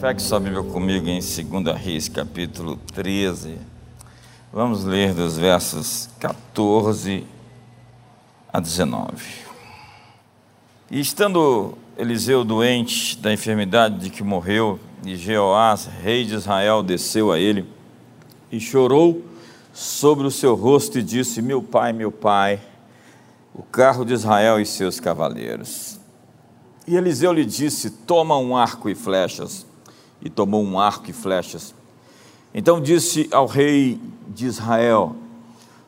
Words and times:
Pegue 0.00 0.22
sua 0.22 0.38
Bíblia 0.38 0.62
comigo 0.62 1.08
em 1.08 1.18
2 1.18 1.76
Reis, 1.76 2.08
capítulo 2.08 2.76
13. 2.94 3.56
Vamos 4.52 4.84
ler 4.84 5.12
dos 5.12 5.36
versos 5.36 6.08
14 6.20 7.26
a 8.52 8.60
19. 8.60 9.10
E 10.88 11.00
estando 11.00 11.76
Eliseu 11.96 12.44
doente 12.44 13.18
da 13.18 13.32
enfermidade 13.32 13.98
de 13.98 14.08
que 14.08 14.22
morreu, 14.22 14.78
e 15.04 15.16
Jeoás, 15.16 15.86
rei 16.00 16.24
de 16.24 16.36
Israel, 16.36 16.84
desceu 16.84 17.32
a 17.32 17.38
ele 17.40 17.66
e 18.52 18.60
chorou 18.60 19.24
sobre 19.72 20.28
o 20.28 20.30
seu 20.30 20.54
rosto 20.54 21.00
e 21.00 21.02
disse: 21.02 21.42
Meu 21.42 21.60
pai, 21.60 21.92
meu 21.92 22.12
pai, 22.12 22.60
o 23.52 23.64
carro 23.64 24.04
de 24.04 24.14
Israel 24.14 24.60
e 24.60 24.64
seus 24.64 25.00
cavaleiros. 25.00 25.98
E 26.86 26.96
Eliseu 26.96 27.32
lhe 27.32 27.44
disse: 27.44 27.90
Toma 27.90 28.38
um 28.38 28.56
arco 28.56 28.88
e 28.88 28.94
flechas. 28.94 29.66
E 30.22 30.28
tomou 30.28 30.62
um 30.62 30.78
arco 30.78 31.10
e 31.10 31.12
flechas. 31.12 31.74
Então 32.54 32.80
disse 32.80 33.28
ao 33.30 33.46
rei 33.46 34.00
de 34.28 34.46
Israel: 34.46 35.14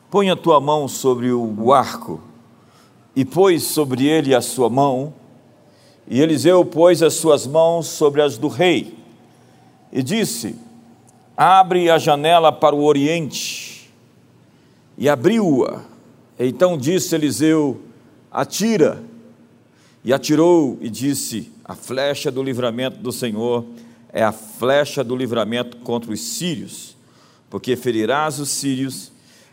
Põe 0.09 0.29
a 0.29 0.35
tua 0.35 0.59
mão 0.59 0.87
sobre 0.87 1.31
o 1.31 1.73
arco. 1.73 2.21
E 3.15 3.25
pôs 3.25 3.63
sobre 3.63 4.07
ele 4.07 4.33
a 4.33 4.41
sua 4.41 4.69
mão. 4.69 5.13
E 6.07 6.21
Eliseu 6.21 6.63
pôs 6.65 7.01
as 7.03 7.13
suas 7.15 7.45
mãos 7.45 7.87
sobre 7.87 8.21
as 8.21 8.37
do 8.37 8.47
rei. 8.47 8.95
E 9.91 10.01
disse: 10.01 10.55
Abre 11.35 11.89
a 11.89 11.97
janela 11.97 12.51
para 12.51 12.75
o 12.75 12.83
oriente. 12.83 13.91
E 14.97 15.09
abriu-a. 15.09 15.81
Então 16.39 16.77
disse 16.77 17.15
Eliseu: 17.15 17.81
Atira. 18.31 19.03
E 20.03 20.13
atirou 20.13 20.77
e 20.81 20.89
disse: 20.89 21.51
A 21.63 21.75
flecha 21.75 22.31
do 22.31 22.41
livramento 22.41 22.97
do 22.97 23.11
Senhor 23.11 23.65
é 24.13 24.23
a 24.23 24.31
flecha 24.31 25.03
do 25.03 25.15
livramento 25.15 25.77
contra 25.77 26.11
os 26.11 26.19
sírios, 26.19 26.95
porque 27.49 27.75
ferirás 27.75 28.39
os 28.39 28.49
sírios 28.49 29.11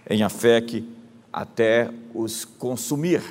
em 0.09 0.23
Afeque 0.23 0.85
até 1.33 1.91
os 2.15 2.45
consumir. 2.45 3.23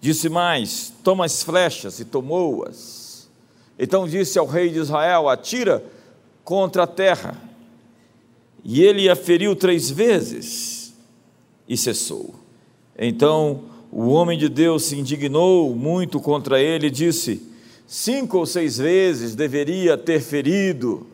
Disse 0.00 0.28
mais: 0.28 0.92
Toma 1.02 1.24
as 1.24 1.42
flechas, 1.42 2.00
e 2.00 2.04
tomou-as. 2.04 3.28
Então 3.78 4.08
disse 4.08 4.38
ao 4.38 4.46
rei 4.46 4.70
de 4.70 4.78
Israel: 4.78 5.28
Atira 5.28 5.84
contra 6.44 6.84
a 6.84 6.86
terra. 6.86 7.36
E 8.64 8.82
ele 8.82 9.08
a 9.08 9.16
feriu 9.16 9.54
três 9.54 9.90
vezes 9.90 10.94
e 11.68 11.76
cessou. 11.76 12.34
Então 12.98 13.62
o 13.90 14.08
homem 14.08 14.38
de 14.38 14.48
Deus 14.48 14.84
se 14.84 14.98
indignou 14.98 15.74
muito 15.74 16.20
contra 16.20 16.60
ele 16.60 16.88
e 16.88 16.90
disse: 16.90 17.47
Cinco 17.90 18.36
ou 18.36 18.44
seis 18.44 18.76
vezes 18.76 19.34
deveria 19.34 19.96
ter 19.96 20.20
ferido, 20.20 21.06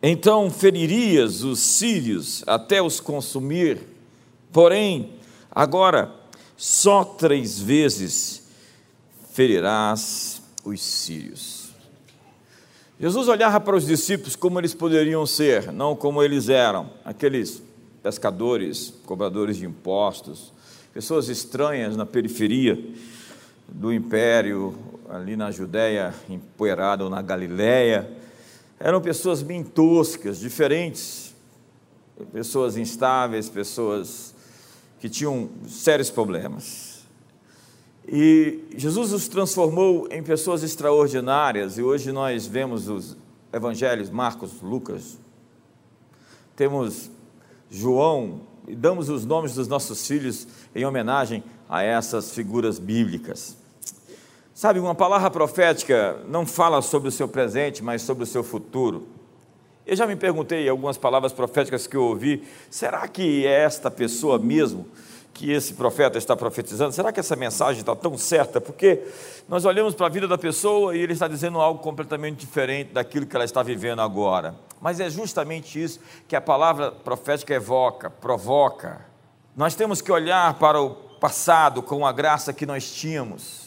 então 0.00 0.48
feririas 0.48 1.42
os 1.42 1.58
sírios 1.58 2.44
até 2.46 2.80
os 2.80 3.00
consumir. 3.00 3.80
Porém, 4.52 5.14
agora, 5.50 6.14
só 6.56 7.02
três 7.02 7.58
vezes 7.58 8.44
ferirás 9.32 10.40
os 10.64 10.80
sírios. 10.80 11.70
Jesus 13.00 13.26
olhava 13.26 13.58
para 13.58 13.74
os 13.74 13.84
discípulos 13.84 14.36
como 14.36 14.60
eles 14.60 14.74
poderiam 14.74 15.26
ser, 15.26 15.72
não 15.72 15.96
como 15.96 16.22
eles 16.22 16.48
eram, 16.48 16.88
aqueles 17.04 17.60
pescadores, 18.00 18.94
cobradores 19.04 19.56
de 19.56 19.66
impostos, 19.66 20.52
pessoas 20.92 21.28
estranhas 21.28 21.96
na 21.96 22.06
periferia 22.06 22.78
do 23.68 23.92
império, 23.92 24.93
ali 25.08 25.36
na 25.36 25.50
Judéia 25.50 26.14
empoeirada 26.28 27.04
ou 27.04 27.10
na 27.10 27.22
Galiléia, 27.22 28.10
eram 28.78 29.00
pessoas 29.00 29.42
bem 29.42 29.62
toscas, 29.62 30.38
diferentes, 30.38 31.34
pessoas 32.32 32.76
instáveis, 32.76 33.48
pessoas 33.48 34.34
que 35.00 35.08
tinham 35.08 35.48
sérios 35.68 36.10
problemas. 36.10 37.04
E 38.06 38.64
Jesus 38.76 39.12
os 39.12 39.28
transformou 39.28 40.06
em 40.10 40.22
pessoas 40.22 40.62
extraordinárias, 40.62 41.78
e 41.78 41.82
hoje 41.82 42.12
nós 42.12 42.46
vemos 42.46 42.88
os 42.88 43.16
evangelhos, 43.52 44.10
Marcos, 44.10 44.60
Lucas, 44.60 45.18
temos 46.54 47.10
João, 47.70 48.42
e 48.66 48.74
damos 48.74 49.08
os 49.08 49.24
nomes 49.24 49.54
dos 49.54 49.68
nossos 49.68 50.06
filhos 50.06 50.46
em 50.74 50.84
homenagem 50.84 51.42
a 51.68 51.82
essas 51.82 52.32
figuras 52.32 52.78
bíblicas. 52.78 53.56
Sabe, 54.54 54.78
uma 54.78 54.94
palavra 54.94 55.28
profética 55.32 56.16
não 56.28 56.46
fala 56.46 56.80
sobre 56.80 57.08
o 57.08 57.12
seu 57.12 57.26
presente, 57.26 57.82
mas 57.82 58.02
sobre 58.02 58.22
o 58.22 58.26
seu 58.26 58.44
futuro. 58.44 59.08
Eu 59.84 59.96
já 59.96 60.06
me 60.06 60.14
perguntei 60.14 60.68
algumas 60.68 60.96
palavras 60.96 61.32
proféticas 61.32 61.88
que 61.88 61.96
eu 61.96 62.04
ouvi, 62.04 62.44
será 62.70 63.08
que 63.08 63.44
é 63.44 63.64
esta 63.64 63.90
pessoa 63.90 64.38
mesmo 64.38 64.86
que 65.32 65.50
esse 65.50 65.74
profeta 65.74 66.18
está 66.18 66.36
profetizando? 66.36 66.92
Será 66.92 67.10
que 67.10 67.18
essa 67.18 67.34
mensagem 67.34 67.80
está 67.80 67.96
tão 67.96 68.16
certa? 68.16 68.60
Porque 68.60 69.02
nós 69.48 69.64
olhamos 69.64 69.92
para 69.92 70.06
a 70.06 70.08
vida 70.08 70.28
da 70.28 70.38
pessoa 70.38 70.96
e 70.96 71.00
ele 71.00 71.14
está 71.14 71.26
dizendo 71.26 71.60
algo 71.60 71.80
completamente 71.80 72.38
diferente 72.38 72.92
daquilo 72.92 73.26
que 73.26 73.34
ela 73.34 73.44
está 73.44 73.60
vivendo 73.60 74.02
agora. 74.02 74.54
Mas 74.80 75.00
é 75.00 75.10
justamente 75.10 75.82
isso 75.82 75.98
que 76.28 76.36
a 76.36 76.40
palavra 76.40 76.92
profética 76.92 77.52
evoca, 77.52 78.08
provoca. 78.08 79.04
Nós 79.56 79.74
temos 79.74 80.00
que 80.00 80.12
olhar 80.12 80.54
para 80.60 80.80
o 80.80 80.90
passado 80.90 81.82
com 81.82 82.06
a 82.06 82.12
graça 82.12 82.52
que 82.52 82.64
nós 82.64 82.88
tínhamos 82.88 83.63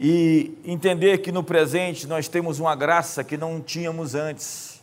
e 0.00 0.56
entender 0.64 1.18
que 1.18 1.32
no 1.32 1.42
presente 1.42 2.06
nós 2.06 2.28
temos 2.28 2.60
uma 2.60 2.76
graça 2.76 3.24
que 3.24 3.36
não 3.36 3.60
tínhamos 3.60 4.14
antes. 4.14 4.80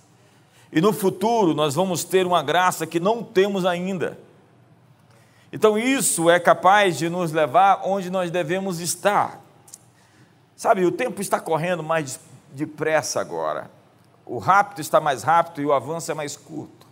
E 0.74 0.82
no 0.82 0.92
futuro 0.92 1.54
nós 1.54 1.74
vamos 1.74 2.04
ter 2.04 2.28
uma 2.28 2.44
graça 2.44 2.86
que 2.86 3.00
não 3.00 3.24
temos 3.24 3.66
ainda. 3.66 4.20
Então 5.54 5.78
isso 5.78 6.30
é 6.30 6.38
capaz 6.38 6.98
de 6.98 7.08
nos 7.08 7.32
levar 7.32 7.80
onde 7.86 8.10
nós 8.10 8.30
devemos 8.30 8.82
estar. 8.82 9.42
Sabe, 10.54 10.84
o 10.84 10.92
tempo 10.92 11.22
está 11.22 11.40
correndo 11.40 11.82
mais 11.82 12.20
depressa 12.52 13.22
agora. 13.22 13.72
O 14.26 14.38
rápido 14.38 14.82
está 14.82 15.00
mais 15.00 15.24
rápido 15.24 15.62
e 15.62 15.66
o 15.66 15.72
avanço 15.72 16.12
é 16.12 16.14
mais 16.14 16.36
curto. 16.36 16.86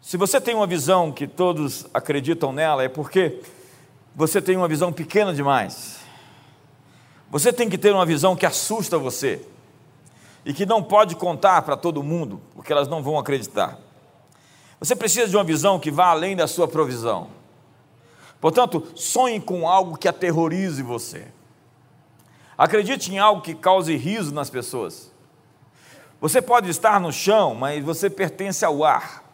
Se 0.00 0.16
você 0.16 0.40
tem 0.40 0.54
uma 0.54 0.66
visão 0.66 1.10
que 1.10 1.26
todos 1.26 1.86
acreditam 1.92 2.52
nela, 2.52 2.84
é 2.84 2.88
porque 2.88 3.40
você 4.14 4.40
tem 4.40 4.56
uma 4.56 4.68
visão 4.68 4.92
pequena 4.92 5.34
demais. 5.34 6.01
Você 7.32 7.50
tem 7.50 7.66
que 7.66 7.78
ter 7.78 7.94
uma 7.94 8.04
visão 8.04 8.36
que 8.36 8.44
assusta 8.44 8.98
você 8.98 9.40
e 10.44 10.52
que 10.52 10.66
não 10.66 10.82
pode 10.82 11.16
contar 11.16 11.62
para 11.62 11.78
todo 11.78 12.02
mundo, 12.02 12.42
porque 12.54 12.70
elas 12.70 12.88
não 12.88 13.02
vão 13.02 13.18
acreditar. 13.18 13.78
Você 14.78 14.94
precisa 14.94 15.28
de 15.28 15.34
uma 15.34 15.42
visão 15.42 15.80
que 15.80 15.90
vá 15.90 16.08
além 16.08 16.36
da 16.36 16.46
sua 16.46 16.68
provisão. 16.68 17.28
Portanto, 18.38 18.86
sonhe 18.94 19.40
com 19.40 19.66
algo 19.66 19.96
que 19.96 20.06
aterrorize 20.06 20.82
você. 20.82 21.26
Acredite 22.58 23.10
em 23.10 23.18
algo 23.18 23.40
que 23.40 23.54
cause 23.54 23.96
riso 23.96 24.34
nas 24.34 24.50
pessoas. 24.50 25.10
Você 26.20 26.42
pode 26.42 26.68
estar 26.68 27.00
no 27.00 27.10
chão, 27.10 27.54
mas 27.54 27.82
você 27.82 28.10
pertence 28.10 28.62
ao 28.62 28.84
ar. 28.84 29.24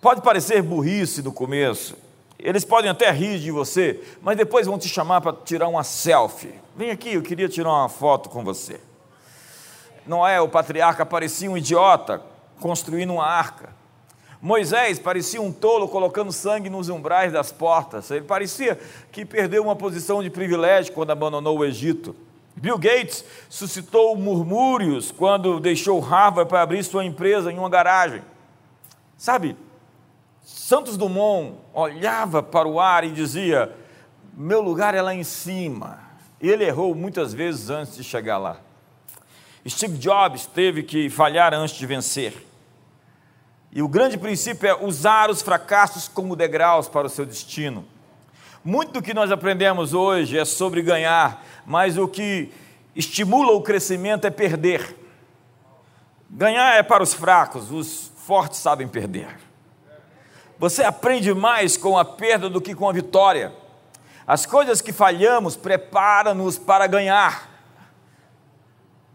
Pode 0.00 0.22
parecer 0.22 0.60
burrice 0.60 1.22
no 1.22 1.32
começo. 1.32 1.96
Eles 2.44 2.62
podem 2.62 2.90
até 2.90 3.10
rir 3.10 3.40
de 3.40 3.50
você, 3.50 4.04
mas 4.20 4.36
depois 4.36 4.66
vão 4.66 4.78
te 4.78 4.86
chamar 4.86 5.22
para 5.22 5.32
tirar 5.32 5.66
uma 5.66 5.82
selfie. 5.82 6.52
Vem 6.76 6.90
aqui, 6.90 7.14
eu 7.14 7.22
queria 7.22 7.48
tirar 7.48 7.70
uma 7.70 7.88
foto 7.88 8.28
com 8.28 8.44
você. 8.44 8.78
Noé, 10.06 10.38
o 10.42 10.48
patriarca, 10.48 11.06
parecia 11.06 11.50
um 11.50 11.56
idiota 11.56 12.20
construindo 12.60 13.14
uma 13.14 13.24
arca. 13.24 13.70
Moisés 14.42 14.98
parecia 14.98 15.40
um 15.40 15.50
tolo 15.50 15.88
colocando 15.88 16.30
sangue 16.30 16.68
nos 16.68 16.90
umbrais 16.90 17.32
das 17.32 17.50
portas. 17.50 18.10
Ele 18.10 18.26
parecia 18.26 18.78
que 19.10 19.24
perdeu 19.24 19.62
uma 19.62 19.74
posição 19.74 20.22
de 20.22 20.28
privilégio 20.28 20.92
quando 20.92 21.12
abandonou 21.12 21.56
o 21.56 21.64
Egito. 21.64 22.14
Bill 22.54 22.76
Gates 22.76 23.24
suscitou 23.48 24.14
murmúrios 24.16 25.10
quando 25.10 25.58
deixou 25.58 25.98
Harvard 25.98 26.46
para 26.46 26.60
abrir 26.60 26.84
sua 26.84 27.06
empresa 27.06 27.50
em 27.50 27.58
uma 27.58 27.70
garagem. 27.70 28.20
Sabe, 29.16 29.56
Santos 30.44 30.98
Dumont 30.98 31.54
olhava 31.72 32.42
para 32.42 32.68
o 32.68 32.78
ar 32.78 33.02
e 33.02 33.10
dizia: 33.10 33.74
Meu 34.34 34.60
lugar 34.60 34.94
é 34.94 35.00
lá 35.00 35.14
em 35.14 35.24
cima. 35.24 35.98
Ele 36.38 36.64
errou 36.64 36.94
muitas 36.94 37.32
vezes 37.32 37.70
antes 37.70 37.96
de 37.96 38.04
chegar 38.04 38.36
lá. 38.36 38.58
Steve 39.66 39.96
Jobs 39.96 40.44
teve 40.44 40.82
que 40.82 41.08
falhar 41.08 41.54
antes 41.54 41.74
de 41.74 41.86
vencer. 41.86 42.46
E 43.72 43.80
o 43.80 43.88
grande 43.88 44.18
princípio 44.18 44.68
é 44.68 44.74
usar 44.74 45.30
os 45.30 45.40
fracassos 45.40 46.06
como 46.06 46.36
degraus 46.36 46.88
para 46.88 47.06
o 47.06 47.10
seu 47.10 47.24
destino. 47.24 47.86
Muito 48.62 48.92
do 48.92 49.02
que 49.02 49.14
nós 49.14 49.30
aprendemos 49.30 49.94
hoje 49.94 50.38
é 50.38 50.44
sobre 50.44 50.82
ganhar, 50.82 51.42
mas 51.64 51.96
o 51.96 52.06
que 52.06 52.52
estimula 52.94 53.52
o 53.52 53.62
crescimento 53.62 54.26
é 54.26 54.30
perder. 54.30 54.94
Ganhar 56.28 56.76
é 56.76 56.82
para 56.82 57.02
os 57.02 57.14
fracos, 57.14 57.72
os 57.72 58.12
fortes 58.26 58.58
sabem 58.58 58.86
perder. 58.86 59.36
Você 60.58 60.84
aprende 60.84 61.34
mais 61.34 61.76
com 61.76 61.98
a 61.98 62.04
perda 62.04 62.48
do 62.48 62.60
que 62.60 62.74
com 62.74 62.88
a 62.88 62.92
vitória. 62.92 63.52
As 64.26 64.46
coisas 64.46 64.80
que 64.80 64.92
falhamos 64.92 65.56
preparam-nos 65.56 66.56
para 66.58 66.86
ganhar. 66.86 67.50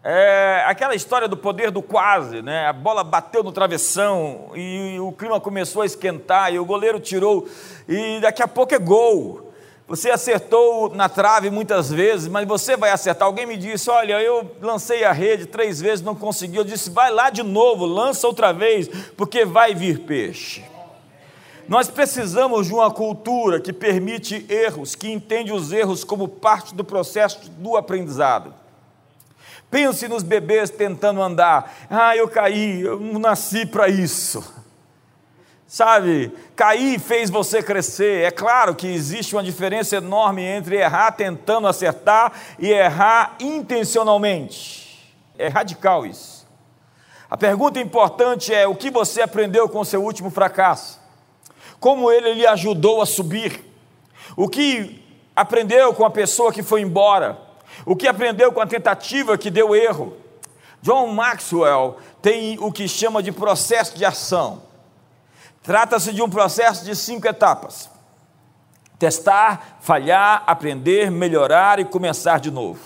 É 0.04 0.64
aquela 0.66 0.96
história 0.96 1.28
do 1.28 1.36
poder 1.36 1.72
do 1.72 1.82
quase, 1.82 2.42
né? 2.42 2.68
A 2.68 2.74
bola 2.74 3.04
bateu 3.04 3.44
no 3.44 3.52
travessão 3.52 4.52
e 4.56 4.98
o 5.00 5.12
clima 5.12 5.42
começou 5.42 5.82
a 5.82 5.86
esquentar 5.86 6.54
e 6.54 6.60
o 6.60 6.64
goleiro 6.64 7.00
tirou 7.00 7.48
e 7.88 8.20
daqui 8.22 8.42
a 8.42 8.48
pouco 8.48 8.74
é 8.74 8.80
gol. 8.80 9.52
Você 9.90 10.12
acertou 10.12 10.94
na 10.94 11.10
trave 11.10 11.50
muitas 11.50 11.90
vezes, 11.90 12.28
mas 12.28 12.48
você 12.48 12.78
vai 12.78 12.92
acertar. 12.92 13.26
Alguém 13.26 13.48
me 13.48 13.58
disse: 13.58 13.90
Olha, 13.90 14.22
eu 14.22 14.56
lancei 14.62 15.04
a 15.04 15.12
rede 15.12 15.48
três 15.48 15.82
vezes, 15.82 16.06
não 16.06 16.14
consegui. 16.14 16.58
Eu 16.58 16.64
disse: 16.64 16.92
Vai 16.92 17.12
lá 17.12 17.32
de 17.32 17.42
novo, 17.42 17.86
lança 17.86 18.28
outra 18.28 18.54
vez, 18.54 18.88
porque 19.18 19.44
vai 19.44 19.74
vir 19.74 20.02
peixe. 20.02 20.64
Nós 21.70 21.88
precisamos 21.88 22.66
de 22.66 22.74
uma 22.74 22.90
cultura 22.90 23.62
que 23.62 23.72
permite 23.72 24.44
erros, 24.50 24.96
que 24.96 25.08
entende 25.08 25.54
os 25.54 25.72
erros 25.72 26.04
como 26.04 26.28
parte 26.28 26.74
do 26.74 26.84
processo 26.84 27.48
do 27.52 27.78
aprendizado. 27.78 28.56
Pense 29.70 30.08
nos 30.08 30.24
bebês 30.24 30.72
tentando 30.72 31.22
andar. 31.22 31.72
Ah, 31.88 32.18
eu 32.18 32.28
caí, 32.28 32.82
eu 32.82 33.00
não 33.00 33.20
nasci 33.20 33.68
para 33.68 33.88
isso. 33.88 34.44
Sabe, 35.68 36.34
cair 36.56 37.00
fez 37.00 37.30
você 37.30 37.62
crescer. 37.62 38.26
É 38.26 38.32
claro 38.32 38.74
que 38.74 38.88
existe 38.88 39.36
uma 39.36 39.44
diferença 39.44 39.96
enorme 39.96 40.42
entre 40.42 40.78
errar 40.78 41.12
tentando 41.12 41.68
acertar 41.68 42.34
e 42.58 42.72
errar 42.72 43.36
intencionalmente. 43.40 45.08
É 45.38 45.48
radical 45.48 46.04
isso. 46.04 46.48
A 47.30 47.38
pergunta 47.38 47.80
importante 47.80 48.52
é: 48.52 48.68
o 48.68 48.74
que 48.74 48.90
você 48.90 49.22
aprendeu 49.22 49.70
com 49.70 49.82
o 49.82 49.86
seu 49.86 50.04
último 50.04 50.32
fracasso? 50.32 50.99
Como 51.80 52.12
ele 52.12 52.34
lhe 52.34 52.46
ajudou 52.46 53.02
a 53.02 53.06
subir? 53.06 53.64
O 54.36 54.48
que 54.48 55.04
aprendeu 55.36 55.94
com 55.94 56.06
a 56.06 56.10
pessoa 56.10 56.52
que 56.52 56.62
foi 56.62 56.82
embora? 56.82 57.38
O 57.86 57.96
que 57.96 58.08
aprendeu 58.08 58.52
com 58.52 58.60
a 58.60 58.68
tentativa 58.68 59.38
que 59.38 59.50
deu 59.50 59.76
erro? 59.76 60.14
John 60.82 61.08
Maxwell 61.08 61.98
tem 62.22 62.58
o 62.60 62.72
que 62.72 62.88
chama 62.88 63.24
de 63.24 63.32
processo 63.32 63.98
de 63.98 64.06
ação. 64.06 64.62
Trata-se 65.64 66.14
de 66.14 66.22
um 66.22 66.30
processo 66.30 66.86
de 66.86 66.96
cinco 66.96 67.28
etapas: 67.28 67.90
testar, 68.98 69.78
falhar, 69.82 70.44
aprender, 70.48 71.12
melhorar 71.12 71.80
e 71.80 71.86
começar 71.86 72.40
de 72.40 72.52
novo. 72.52 72.80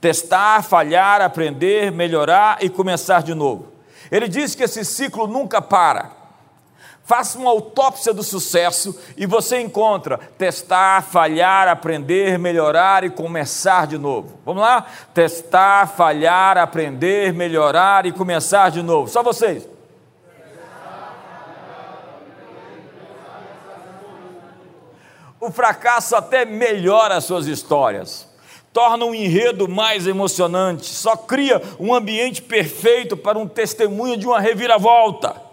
Testar, 0.00 0.62
falhar, 0.62 1.20
aprender, 1.20 1.92
melhorar 1.92 2.58
e 2.62 2.70
começar 2.70 3.22
de 3.22 3.34
novo. 3.34 3.72
Ele 4.10 4.28
diz 4.28 4.54
que 4.54 4.62
esse 4.62 4.84
ciclo 4.84 5.26
nunca 5.26 5.60
para. 5.60 6.19
Faça 7.10 7.40
uma 7.40 7.50
autópsia 7.50 8.14
do 8.14 8.22
sucesso 8.22 8.96
e 9.16 9.26
você 9.26 9.60
encontra 9.60 10.16
testar, 10.38 11.02
falhar, 11.02 11.66
aprender, 11.66 12.38
melhorar 12.38 13.02
e 13.02 13.10
começar 13.10 13.88
de 13.88 13.98
novo. 13.98 14.38
Vamos 14.46 14.62
lá? 14.62 14.86
Testar, 15.12 15.88
falhar, 15.88 16.56
aprender, 16.56 17.32
melhorar 17.32 18.06
e 18.06 18.12
começar 18.12 18.70
de 18.70 18.80
novo. 18.80 19.10
Só 19.10 19.24
vocês. 19.24 19.68
O 25.40 25.50
fracasso 25.50 26.14
até 26.14 26.44
melhora 26.44 27.16
as 27.16 27.24
suas 27.24 27.48
histórias, 27.48 28.28
torna 28.72 29.04
um 29.04 29.12
enredo 29.12 29.66
mais 29.66 30.06
emocionante, 30.06 30.86
só 30.86 31.16
cria 31.16 31.60
um 31.80 31.92
ambiente 31.92 32.40
perfeito 32.40 33.16
para 33.16 33.36
um 33.36 33.48
testemunho 33.48 34.16
de 34.16 34.28
uma 34.28 34.38
reviravolta. 34.38 35.49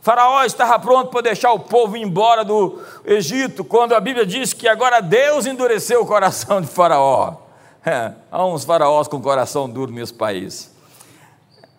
Faraó 0.00 0.44
estava 0.44 0.78
pronto 0.78 1.10
para 1.10 1.22
deixar 1.22 1.52
o 1.52 1.58
povo 1.58 1.96
embora 1.96 2.44
do 2.44 2.80
Egito, 3.04 3.64
quando 3.64 3.94
a 3.94 4.00
Bíblia 4.00 4.24
diz 4.24 4.52
que 4.52 4.68
agora 4.68 5.00
Deus 5.00 5.46
endureceu 5.46 6.02
o 6.02 6.06
coração 6.06 6.60
de 6.60 6.66
Faraó. 6.68 7.48
É, 7.84 8.12
há 8.30 8.44
uns 8.44 8.64
faraós 8.64 9.08
com 9.08 9.20
coração 9.20 9.68
duro 9.68 9.90
nesse 9.90 10.12
país. 10.12 10.70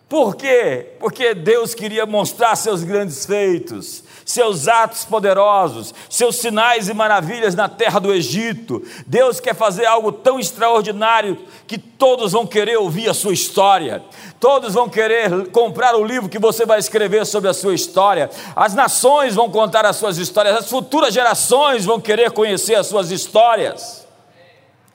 Por 0.08 0.34
quê? 0.34 0.94
Porque 0.98 1.34
Deus 1.34 1.72
queria 1.72 2.04
mostrar 2.04 2.56
seus 2.56 2.82
grandes 2.82 3.24
feitos, 3.24 4.02
seus 4.30 4.68
atos 4.68 5.04
poderosos, 5.04 5.92
seus 6.08 6.36
sinais 6.36 6.88
e 6.88 6.94
maravilhas 6.94 7.54
na 7.54 7.68
terra 7.68 7.98
do 7.98 8.12
Egito. 8.12 8.82
Deus 9.06 9.40
quer 9.40 9.54
fazer 9.54 9.86
algo 9.86 10.12
tão 10.12 10.38
extraordinário 10.38 11.38
que 11.66 11.76
todos 11.76 12.32
vão 12.32 12.46
querer 12.46 12.76
ouvir 12.76 13.08
a 13.08 13.14
sua 13.14 13.32
história, 13.32 14.02
todos 14.38 14.74
vão 14.74 14.88
querer 14.88 15.48
comprar 15.50 15.94
o 15.96 16.04
livro 16.04 16.28
que 16.28 16.38
você 16.38 16.64
vai 16.64 16.78
escrever 16.78 17.26
sobre 17.26 17.50
a 17.50 17.54
sua 17.54 17.74
história. 17.74 18.30
As 18.54 18.74
nações 18.74 19.34
vão 19.34 19.50
contar 19.50 19.84
as 19.84 19.96
suas 19.96 20.16
histórias, 20.16 20.56
as 20.56 20.70
futuras 20.70 21.12
gerações 21.12 21.84
vão 21.84 22.00
querer 22.00 22.30
conhecer 22.30 22.76
as 22.76 22.86
suas 22.86 23.10
histórias. 23.10 24.06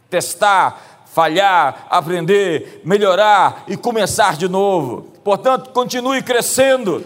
Testar 0.10 0.96
falhar, 1.16 1.88
aprender, 1.90 2.82
melhorar 2.84 3.64
e 3.70 3.78
começar 3.78 4.36
de 4.36 4.50
novo. 4.50 5.14
Portanto, 5.24 5.70
continue 5.70 6.22
crescendo. 6.22 7.06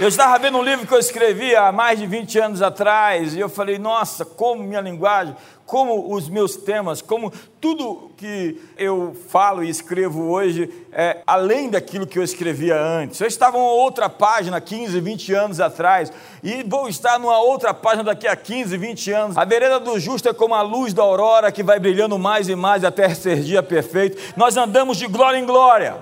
Eu 0.00 0.06
estava 0.06 0.38
vendo 0.38 0.58
um 0.58 0.62
livro 0.62 0.86
que 0.86 0.94
eu 0.94 0.98
escrevi 1.00 1.56
há 1.56 1.72
mais 1.72 1.98
de 1.98 2.06
20 2.06 2.38
anos 2.38 2.62
atrás, 2.62 3.34
e 3.34 3.40
eu 3.40 3.48
falei, 3.48 3.78
nossa, 3.78 4.24
como 4.24 4.62
minha 4.62 4.80
linguagem, 4.80 5.34
como 5.66 6.14
os 6.14 6.28
meus 6.28 6.54
temas, 6.54 7.02
como 7.02 7.32
tudo 7.60 8.12
que 8.16 8.62
eu 8.76 9.16
falo 9.28 9.64
e 9.64 9.68
escrevo 9.68 10.30
hoje 10.30 10.72
é 10.92 11.20
além 11.26 11.68
daquilo 11.68 12.06
que 12.06 12.16
eu 12.16 12.22
escrevia 12.22 12.80
antes. 12.80 13.20
Eu 13.20 13.26
estava 13.26 13.58
em 13.58 13.60
outra 13.60 14.08
página 14.08 14.60
15, 14.60 15.00
20 15.00 15.34
anos 15.34 15.60
atrás 15.60 16.12
e 16.44 16.62
vou 16.62 16.88
estar 16.88 17.18
numa 17.18 17.40
outra 17.40 17.74
página 17.74 18.04
daqui 18.04 18.28
a 18.28 18.36
15, 18.36 18.76
20 18.76 19.10
anos. 19.10 19.36
A 19.36 19.44
vereda 19.44 19.80
do 19.80 19.98
justo 19.98 20.28
é 20.28 20.32
como 20.32 20.54
a 20.54 20.62
luz 20.62 20.94
da 20.94 21.02
aurora 21.02 21.50
que 21.50 21.64
vai 21.64 21.80
brilhando 21.80 22.16
mais 22.20 22.48
e 22.48 22.54
mais 22.54 22.84
até 22.84 23.12
ser 23.12 23.40
dia 23.40 23.64
perfeito. 23.64 24.16
Nós 24.36 24.56
andamos 24.56 24.96
de 24.96 25.08
glória 25.08 25.38
em 25.38 25.44
glória. 25.44 25.96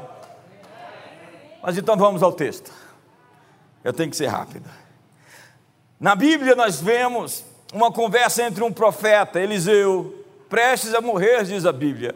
Mas 1.63 1.79
então 1.79 1.97
vamos 1.97 2.23
ao 2.23 2.31
texto. 2.31 2.86
Eu 3.87 3.93
tenho 3.93 4.11
que 4.11 4.17
ser 4.17 4.27
rápido. 4.27 4.69
Na 6.01 6.17
Bíblia 6.17 6.57
nós 6.57 6.81
vemos 6.81 7.45
uma 7.73 7.93
conversa 7.93 8.43
entre 8.43 8.65
um 8.65 8.73
profeta, 8.73 9.39
Eliseu, 9.39 10.27
prestes 10.49 10.93
a 10.93 11.01
morrer, 11.01 11.45
diz 11.45 11.65
a 11.65 11.73
Bíblia, 11.73 12.13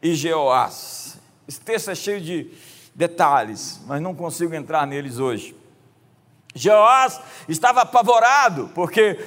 e 0.00 0.14
Jeoás. 0.14 1.18
Esse 1.46 1.60
texto 1.60 1.90
é 1.90 1.94
cheio 1.94 2.22
de 2.22 2.50
detalhes, 2.94 3.78
mas 3.86 4.00
não 4.00 4.14
consigo 4.14 4.54
entrar 4.54 4.86
neles 4.86 5.18
hoje. 5.18 5.54
Jeoás 6.54 7.20
estava 7.46 7.82
apavorado, 7.82 8.70
porque 8.74 9.18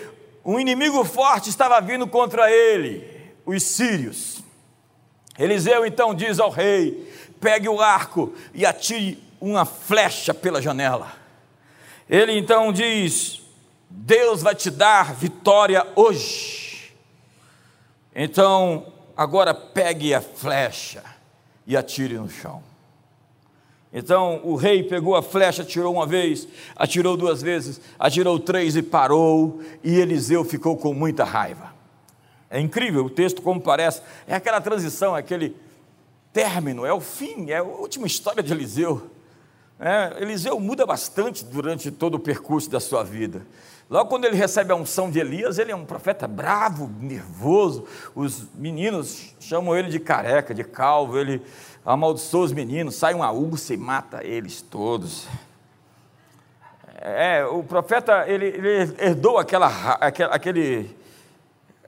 um 0.44 0.60
inimigo 0.60 1.06
forte 1.06 1.52
estava 1.52 1.80
vindo 1.80 2.08
contra 2.08 2.50
ele, 2.50 3.32
os 3.46 3.62
sírios. 3.62 4.42
Eliseu 5.38 5.86
então 5.86 6.16
diz 6.16 6.40
ao 6.40 6.50
rei: 6.50 7.14
pegue 7.40 7.70
o 7.70 7.80
arco 7.80 8.34
e 8.56 8.66
atire 8.66 9.24
uma 9.40 9.66
flecha 9.66 10.34
pela 10.34 10.60
janela. 10.60 11.19
Ele 12.10 12.38
então 12.38 12.74
diz: 12.74 13.40
Deus 13.90 14.42
vai 14.42 14.56
te 14.56 14.72
dar 14.72 15.14
vitória 15.14 15.86
hoje. 15.96 16.92
Então, 18.16 18.92
agora 19.16 19.54
pegue 19.54 20.14
a 20.14 20.20
flecha 20.20 21.04
e 21.68 21.78
atire 21.78 22.16
no 22.16 22.30
chão. 22.30 22.64
Então 23.92 24.42
o 24.44 24.56
rei 24.56 24.84
pegou 24.84 25.16
a 25.16 25.22
flecha, 25.22 25.62
atirou 25.62 25.94
uma 25.94 26.06
vez, 26.06 26.48
atirou 26.76 27.18
duas 27.18 27.42
vezes, 27.42 27.82
atirou 27.98 28.40
três 28.40 28.76
e 28.76 28.84
parou, 28.84 29.62
e 29.84 29.96
Eliseu 30.00 30.44
ficou 30.44 30.78
com 30.78 30.94
muita 30.94 31.24
raiva. 31.24 31.74
É 32.50 32.60
incrível 32.60 33.06
o 33.06 33.10
texto 33.10 33.42
como 33.42 33.62
parece, 33.62 34.02
é 34.28 34.36
aquela 34.36 34.62
transição, 34.62 35.16
é 35.16 35.20
aquele 35.20 35.56
término, 36.32 36.86
é 36.86 36.94
o 36.94 37.00
fim, 37.00 37.50
é 37.50 37.58
a 37.58 37.64
última 37.64 38.06
história 38.06 38.44
de 38.44 38.52
Eliseu. 38.52 39.10
É, 39.80 40.22
Eliseu 40.22 40.60
muda 40.60 40.86
bastante 40.86 41.46
durante 41.46 41.90
todo 41.90 42.16
o 42.16 42.20
percurso 42.20 42.70
da 42.70 42.82
sua 42.82 43.02
vida. 43.02 43.42
Logo 43.90 44.10
quando 44.10 44.26
ele 44.26 44.36
recebe 44.36 44.72
a 44.72 44.76
unção 44.76 45.10
de 45.10 45.20
Elias, 45.20 45.58
ele 45.58 45.72
é 45.72 45.76
um 45.76 45.86
profeta 45.86 46.28
bravo, 46.28 46.92
nervoso. 47.00 47.88
Os 48.14 48.46
meninos 48.54 49.34
chamam 49.40 49.76
ele 49.76 49.90
de 49.90 50.00
careca, 50.00 50.54
de 50.54 50.64
calvo. 50.64 51.18
Ele 51.18 51.42
amaldiçoa 51.86 52.46
os 52.46 52.52
meninos, 52.52 52.96
sai 52.96 53.14
uma 53.14 53.32
ursa 53.32 53.74
e 53.74 53.78
mata 53.78 54.24
eles 54.24 54.62
todos. 54.62 55.28
É, 57.02 57.46
o 57.46 57.64
profeta 57.64 58.26
ele, 58.28 58.48
ele 58.48 58.94
herdou 59.00 59.38
aquela, 59.38 59.68
aquele, 59.96 60.96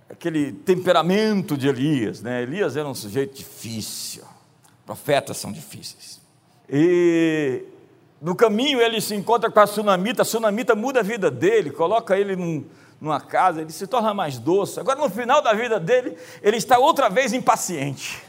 aquele 0.09 0.51
temperamento 0.53 1.57
de 1.57 1.67
Elias. 1.67 2.21
Né? 2.21 2.41
Elias 2.41 2.77
era 2.77 2.87
um 2.87 2.95
sujeito 2.95 3.35
difícil. 3.35 4.23
Profetas 4.85 5.37
são 5.37 5.51
difíceis. 5.51 6.19
E 6.67 7.63
no 8.21 8.35
caminho 8.35 8.79
ele 8.79 9.01
se 9.01 9.15
encontra 9.15 9.49
com 9.49 9.59
a 9.59 9.65
sunamita, 9.65 10.21
a 10.21 10.25
sunamita 10.25 10.75
muda 10.75 10.99
a 10.99 11.03
vida 11.03 11.31
dele, 11.31 11.71
coloca 11.71 12.15
ele 12.15 12.35
num, 12.35 12.63
numa 13.01 13.19
casa, 13.19 13.61
ele 13.61 13.71
se 13.71 13.87
torna 13.87 14.13
mais 14.13 14.37
doce. 14.37 14.79
Agora, 14.79 14.99
no 14.99 15.09
final 15.09 15.41
da 15.41 15.53
vida 15.53 15.79
dele, 15.79 16.15
ele 16.43 16.57
está 16.57 16.77
outra 16.77 17.09
vez 17.09 17.33
impaciente. 17.33 18.21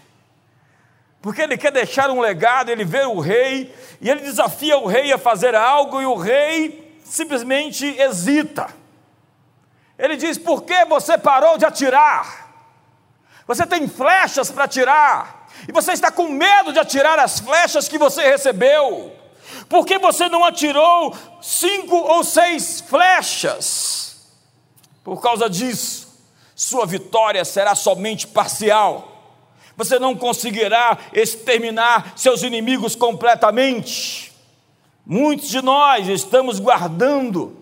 Porque 1.20 1.42
ele 1.42 1.58
quer 1.58 1.70
deixar 1.70 2.10
um 2.10 2.20
legado, 2.20 2.70
ele 2.70 2.86
vê 2.86 3.04
o 3.04 3.20
rei, 3.20 3.72
e 4.00 4.08
ele 4.08 4.22
desafia 4.22 4.78
o 4.78 4.86
rei 4.86 5.12
a 5.12 5.18
fazer 5.18 5.54
algo, 5.54 6.00
e 6.00 6.06
o 6.06 6.16
rei 6.16 6.98
simplesmente 7.04 7.86
hesita. 8.00 8.68
Ele 9.98 10.16
diz: 10.16 10.38
por 10.38 10.62
que 10.62 10.86
você 10.86 11.18
parou 11.18 11.58
de 11.58 11.66
atirar? 11.66 12.50
Você 13.46 13.66
tem 13.66 13.86
flechas 13.86 14.50
para 14.50 14.64
atirar, 14.64 15.46
e 15.68 15.72
você 15.72 15.92
está 15.92 16.10
com 16.10 16.28
medo 16.28 16.72
de 16.72 16.78
atirar 16.78 17.18
as 17.18 17.40
flechas 17.40 17.88
que 17.88 17.98
você 17.98 18.22
recebeu. 18.22 19.21
Por 19.72 19.86
que 19.86 19.98
você 19.98 20.28
não 20.28 20.44
atirou 20.44 21.16
cinco 21.40 21.96
ou 21.96 22.22
seis 22.22 22.82
flechas? 22.82 24.28
Por 25.02 25.18
causa 25.22 25.48
disso, 25.48 26.14
sua 26.54 26.84
vitória 26.84 27.42
será 27.42 27.74
somente 27.74 28.26
parcial. 28.26 29.32
Você 29.74 29.98
não 29.98 30.14
conseguirá 30.14 30.98
exterminar 31.14 32.12
seus 32.16 32.42
inimigos 32.42 32.94
completamente. 32.94 34.34
Muitos 35.06 35.48
de 35.48 35.62
nós 35.62 36.06
estamos 36.06 36.60
guardando 36.60 37.56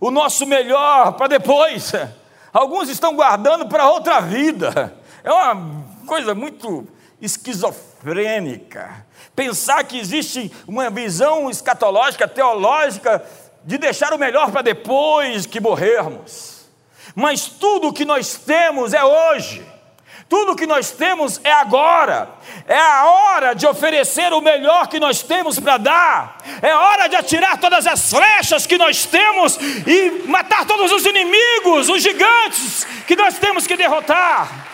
o 0.00 0.10
nosso 0.10 0.46
melhor 0.46 1.12
para 1.12 1.26
depois. 1.26 1.92
Alguns 2.50 2.88
estão 2.88 3.14
guardando 3.14 3.68
para 3.68 3.90
outra 3.90 4.22
vida. 4.22 4.96
É 5.22 5.30
uma 5.30 5.84
coisa 6.06 6.34
muito 6.34 6.88
esquizofrênica. 7.20 9.04
Pensar 9.34 9.84
que 9.84 9.98
existe 9.98 10.52
uma 10.66 10.90
visão 10.90 11.48
escatológica, 11.48 12.28
teológica, 12.28 13.24
de 13.64 13.78
deixar 13.78 14.12
o 14.12 14.18
melhor 14.18 14.50
para 14.50 14.62
depois 14.62 15.46
que 15.46 15.60
morrermos. 15.60 16.66
Mas 17.14 17.46
tudo 17.46 17.88
o 17.88 17.92
que 17.92 18.04
nós 18.04 18.36
temos 18.36 18.92
é 18.92 19.04
hoje. 19.04 19.64
Tudo 20.28 20.56
que 20.56 20.66
nós 20.66 20.90
temos 20.90 21.40
é 21.44 21.52
agora. 21.52 22.30
É 22.66 22.78
a 22.78 23.04
hora 23.04 23.54
de 23.54 23.66
oferecer 23.66 24.32
o 24.32 24.40
melhor 24.40 24.88
que 24.88 24.98
nós 24.98 25.22
temos 25.22 25.60
para 25.60 25.76
dar. 25.76 26.38
É 26.62 26.74
hora 26.74 27.06
de 27.06 27.16
atirar 27.16 27.60
todas 27.60 27.86
as 27.86 28.10
flechas 28.10 28.66
que 28.66 28.78
nós 28.78 29.04
temos 29.04 29.58
e 29.86 30.24
matar 30.26 30.64
todos 30.66 30.90
os 30.90 31.04
inimigos, 31.04 31.90
os 31.90 32.02
gigantes 32.02 32.86
que 33.06 33.14
nós 33.14 33.38
temos 33.38 33.66
que 33.66 33.76
derrotar. 33.76 34.71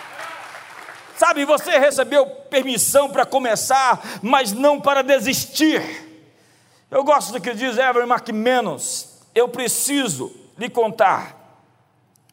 Sabe, 1.18 1.44
você 1.44 1.76
recebeu 1.78 2.24
permissão 2.26 3.10
para 3.10 3.26
começar, 3.26 4.20
mas 4.22 4.52
não 4.52 4.80
para 4.80 5.02
desistir. 5.02 5.82
Eu 6.88 7.02
gosto 7.02 7.32
do 7.32 7.40
que 7.40 7.52
diz 7.54 7.76
Evan 7.76 8.06
McManus. 8.06 9.18
Eu 9.34 9.48
preciso 9.48 10.32
lhe 10.56 10.70
contar, 10.70 11.36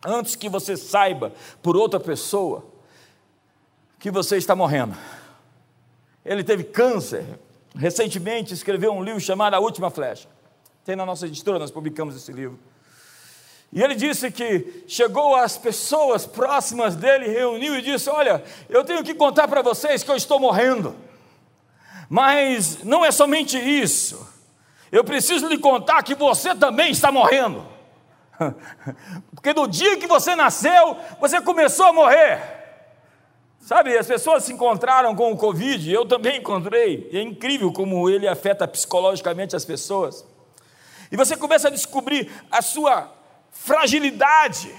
antes 0.06 0.36
que 0.36 0.48
você 0.48 0.78
saiba 0.78 1.34
por 1.64 1.76
outra 1.76 2.00
pessoa, 2.00 2.64
que 4.00 4.12
você 4.12 4.38
está 4.38 4.56
morrendo. 4.56 4.96
Ele 6.24 6.44
teve 6.44 6.64
câncer. 6.64 7.26
Recentemente 7.76 8.54
escreveu 8.54 8.94
um 8.94 9.04
livro 9.04 9.20
chamado 9.20 9.56
A 9.56 9.60
Última 9.60 9.90
Flecha. 9.90 10.30
Tem 10.86 10.96
na 10.96 11.08
nossa 11.08 11.26
editora, 11.26 11.58
nós 11.58 11.72
publicamos 11.72 12.16
esse 12.16 12.32
livro. 12.32 12.60
E 13.76 13.84
ele 13.84 13.94
disse 13.94 14.32
que 14.32 14.86
chegou 14.88 15.36
às 15.36 15.58
pessoas 15.58 16.26
próximas 16.26 16.96
dele, 16.96 17.28
reuniu 17.28 17.76
e 17.76 17.82
disse: 17.82 18.10
Olha, 18.10 18.42
eu 18.70 18.86
tenho 18.86 19.04
que 19.04 19.14
contar 19.14 19.50
para 19.50 19.62
vocês 19.62 20.02
que 20.02 20.10
eu 20.10 20.16
estou 20.16 20.40
morrendo. 20.40 20.96
Mas 22.10 22.82
não 22.86 23.04
é 23.04 23.12
somente 23.12 23.58
isso. 23.58 24.26
Eu 24.90 25.04
preciso 25.04 25.50
lhe 25.50 25.58
contar 25.58 26.02
que 26.04 26.16
você 26.16 26.56
também 26.56 26.90
está 26.90 27.12
morrendo. 27.12 27.68
Porque 29.36 29.54
no 29.54 29.68
dia 29.68 29.98
que 29.98 30.08
você 30.08 30.38
nasceu, 30.38 30.96
você 31.20 31.42
começou 31.42 31.88
a 31.88 31.94
morrer. 31.94 32.42
Sabe, 33.60 33.98
as 33.98 34.08
pessoas 34.08 34.46
se 34.46 34.54
encontraram 34.54 35.14
com 35.14 35.34
o 35.34 35.38
Covid, 35.38 35.92
eu 35.92 36.06
também 36.06 36.38
encontrei, 36.38 37.10
é 37.12 37.20
incrível 37.20 37.74
como 37.74 38.10
ele 38.10 38.28
afeta 38.28 38.66
psicologicamente 38.68 39.54
as 39.54 39.66
pessoas. 39.66 40.24
E 41.12 41.18
você 41.18 41.36
começa 41.36 41.68
a 41.68 41.72
descobrir 41.72 42.32
a 42.50 42.62
sua 42.62 43.12
fragilidade, 43.56 44.74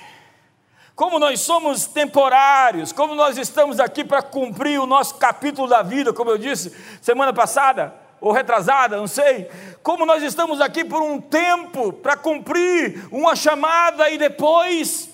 como 0.95 1.18
nós 1.18 1.40
somos 1.40 1.87
temporários, 1.87 2.92
como 2.92 3.14
nós 3.14 3.37
estamos 3.37 3.80
aqui 3.80 4.04
para 4.04 4.23
cumprir 4.23 4.80
o 4.80 4.87
nosso 4.87 5.16
capítulo 5.16 5.68
da 5.68 5.83
vida, 5.83 6.12
como 6.12 6.30
eu 6.30 6.38
disse 6.38 6.73
semana 7.00 7.33
passada, 7.33 7.92
ou 8.21 8.33
retrasada, 8.33 8.97
não 8.97 9.06
sei, 9.06 9.50
como 9.83 10.06
nós 10.06 10.23
estamos 10.23 10.61
aqui 10.61 10.85
por 10.85 11.02
um 11.02 11.21
tempo 11.21 11.92
para 11.92 12.16
cumprir 12.16 13.06
uma 13.11 13.35
chamada 13.35 14.09
e 14.09 14.16
depois 14.16 15.11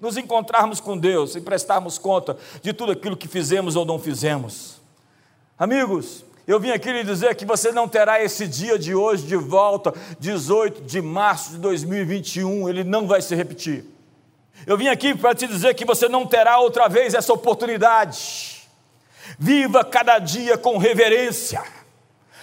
nos 0.00 0.16
encontrarmos 0.16 0.80
com 0.80 0.98
Deus 0.98 1.36
e 1.36 1.40
prestarmos 1.40 1.98
conta 1.98 2.36
de 2.60 2.72
tudo 2.72 2.92
aquilo 2.92 3.16
que 3.16 3.28
fizemos 3.28 3.76
ou 3.76 3.84
não 3.84 3.98
fizemos. 3.98 4.80
Amigos, 5.56 6.24
eu 6.46 6.58
vim 6.58 6.70
aqui 6.70 6.90
lhe 6.90 7.04
dizer 7.04 7.34
que 7.36 7.44
você 7.44 7.70
não 7.70 7.88
terá 7.88 8.22
esse 8.22 8.48
dia 8.48 8.78
de 8.78 8.94
hoje 8.94 9.24
de 9.24 9.36
volta, 9.36 9.94
18 10.18 10.82
de 10.82 11.00
março 11.00 11.52
de 11.52 11.58
2021, 11.58 12.68
ele 12.68 12.82
não 12.82 13.06
vai 13.06 13.22
se 13.22 13.34
repetir. 13.34 13.84
Eu 14.66 14.76
vim 14.76 14.88
aqui 14.88 15.14
para 15.14 15.34
te 15.34 15.46
dizer 15.46 15.74
que 15.74 15.84
você 15.84 16.08
não 16.08 16.26
terá 16.26 16.58
outra 16.58 16.88
vez 16.88 17.14
essa 17.14 17.32
oportunidade. 17.32 18.62
Viva 19.38 19.84
cada 19.84 20.18
dia 20.18 20.58
com 20.58 20.78
reverência. 20.78 21.62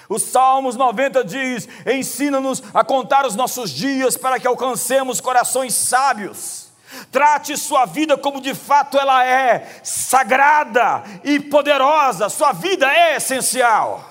Os 0.07 0.23
Salmos 0.23 0.75
90 0.75 1.23
diz: 1.23 1.67
ensina-nos 1.85 2.63
a 2.73 2.83
contar 2.83 3.25
os 3.25 3.35
nossos 3.35 3.69
dias 3.69 4.17
para 4.17 4.39
que 4.39 4.47
alcancemos 4.47 5.21
corações 5.21 5.73
sábios. 5.73 6.68
Trate 7.11 7.57
sua 7.57 7.85
vida 7.85 8.17
como 8.17 8.39
de 8.39 8.53
fato 8.53 8.97
ela 8.97 9.25
é, 9.25 9.79
sagrada 9.83 11.03
e 11.23 11.39
poderosa. 11.39 12.29
Sua 12.29 12.51
vida 12.51 12.85
é 12.91 13.15
essencial. 13.15 14.07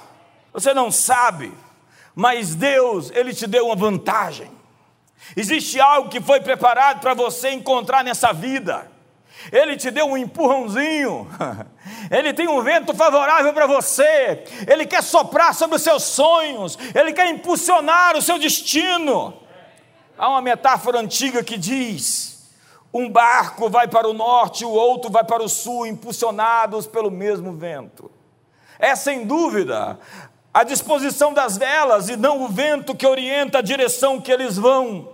Você 0.53 0.75
não 0.75 0.91
sabe, 0.91 1.53
mas 2.15 2.55
Deus, 2.55 3.11
ele 3.15 3.33
te 3.33 3.47
deu 3.47 3.67
uma 3.67 3.77
vantagem. 3.77 4.51
Existe 5.37 5.79
algo 5.79 6.09
que 6.09 6.21
foi 6.21 6.41
preparado 6.41 7.01
para 7.01 7.15
você 7.15 7.51
encontrar 7.51 8.03
nessa 8.03 8.33
vida. 8.33 8.91
Ele 9.53 9.77
te 9.77 9.91
deu 9.91 10.07
um 10.07 10.17
empurrãozinho, 10.17 11.29
Ele 12.11 12.33
tem 12.33 12.49
um 12.49 12.63
vento 12.63 12.95
favorável 12.95 13.53
para 13.53 13.67
você, 13.67 14.43
Ele 14.67 14.85
quer 14.85 15.03
soprar 15.03 15.55
sobre 15.55 15.77
os 15.77 15.83
seus 15.83 16.03
sonhos, 16.03 16.77
Ele 16.95 17.13
quer 17.13 17.29
impulsionar 17.29 18.17
o 18.17 18.23
seu 18.23 18.39
destino. 18.39 19.35
Há 20.17 20.29
uma 20.29 20.43
metáfora 20.43 20.99
antiga 20.99 21.45
que 21.45 21.57
diz: 21.57 22.38
um 22.93 23.09
barco 23.09 23.69
vai 23.69 23.87
para 23.87 24.09
o 24.09 24.15
norte, 24.15 24.65
o 24.65 24.71
outro 24.71 25.11
vai 25.11 25.25
para 25.25 25.43
o 25.43 25.49
sul, 25.49 25.87
impulsionados 25.87 26.87
pelo 26.87 27.11
mesmo 27.11 27.53
vento. 27.53 28.11
É 28.79 28.95
sem 28.97 29.27
dúvida 29.27 29.99
a 30.53 30.65
disposição 30.65 31.33
das 31.33 31.59
velas 31.59 32.09
e 32.09 32.17
não 32.17 32.43
o 32.43 32.49
vento 32.49 32.95
que 32.95 33.07
orienta 33.07 33.59
a 33.59 33.63
direção 33.63 34.21
que 34.21 34.33
eles 34.33 34.57
vão. 34.57 35.09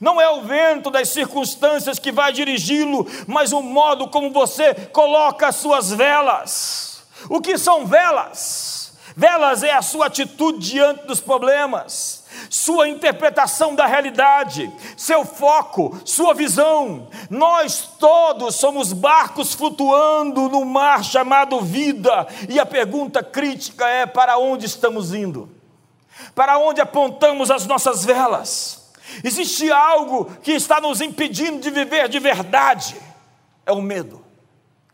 Não 0.00 0.18
é 0.18 0.28
o 0.30 0.42
vento 0.42 0.90
das 0.90 1.10
circunstâncias 1.10 1.98
que 1.98 2.10
vai 2.10 2.32
dirigi-lo, 2.32 3.06
mas 3.26 3.52
o 3.52 3.60
modo 3.60 4.08
como 4.08 4.30
você 4.30 4.74
coloca 4.74 5.48
as 5.48 5.56
suas 5.56 5.90
velas. 5.90 7.04
O 7.28 7.40
que 7.40 7.58
são 7.58 7.86
velas? 7.86 8.94
Velas 9.14 9.62
é 9.62 9.72
a 9.72 9.82
sua 9.82 10.06
atitude 10.06 10.58
diante 10.70 11.06
dos 11.06 11.20
problemas 11.20 12.23
sua 12.48 12.88
interpretação 12.88 13.74
da 13.74 13.86
realidade, 13.86 14.70
seu 14.96 15.24
foco, 15.24 16.00
sua 16.04 16.34
visão. 16.34 17.08
Nós 17.30 17.90
todos 17.98 18.56
somos 18.56 18.92
barcos 18.92 19.54
flutuando 19.54 20.48
no 20.48 20.64
mar 20.64 21.04
chamado 21.04 21.60
vida, 21.60 22.26
e 22.48 22.58
a 22.58 22.66
pergunta 22.66 23.22
crítica 23.22 23.88
é: 23.88 24.06
para 24.06 24.38
onde 24.38 24.66
estamos 24.66 25.12
indo? 25.12 25.48
Para 26.34 26.58
onde 26.58 26.80
apontamos 26.80 27.50
as 27.50 27.66
nossas 27.66 28.04
velas? 28.04 28.92
Existe 29.22 29.70
algo 29.70 30.26
que 30.42 30.52
está 30.52 30.80
nos 30.80 31.00
impedindo 31.00 31.60
de 31.60 31.70
viver 31.70 32.08
de 32.08 32.18
verdade: 32.18 32.96
é 33.66 33.72
o 33.72 33.82
medo. 33.82 34.24